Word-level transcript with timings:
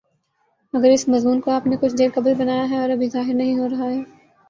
اگر 0.73 0.89
اس 0.89 1.07
مضمون 1.09 1.39
کو 1.41 1.51
آپ 1.51 1.67
نے 1.67 1.75
کچھ 1.81 1.95
دیر 1.97 2.09
قبل 2.15 2.33
بنایا 2.37 2.69
ہے 2.69 2.77
اور 2.77 2.89
ابھی 2.89 3.09
ظاہر 3.09 3.33
نہیں 3.33 3.57
ہو 3.59 3.69
رہا 3.69 3.89
ہے 3.89 4.01